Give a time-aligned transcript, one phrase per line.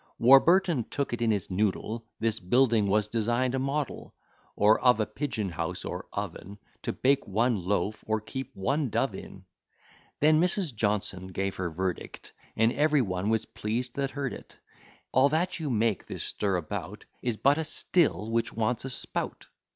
[0.17, 4.15] Warburton took it in his noddle, This building was design'd a model;
[4.55, 9.13] Or of a pigeon house or oven, To bake one loaf, or keep one dove
[9.13, 9.45] in.
[10.19, 10.73] Then Mrs.
[10.73, 14.57] Johnson gave her verdict, And every one was pleased that heard it;
[15.11, 19.45] All that you make this stir about Is but a still which wants a spout.